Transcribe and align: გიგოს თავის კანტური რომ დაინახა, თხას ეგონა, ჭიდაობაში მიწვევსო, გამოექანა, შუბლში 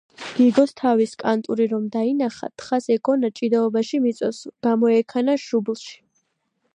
გიგოს 0.35 0.71
თავის 0.79 1.11
კანტური 1.23 1.67
რომ 1.73 1.83
დაინახა, 1.97 2.49
თხას 2.61 2.87
ეგონა, 2.95 3.31
ჭიდაობაში 3.41 4.03
მიწვევსო, 4.07 4.55
გამოექანა, 4.69 5.37
შუბლში 5.45 5.97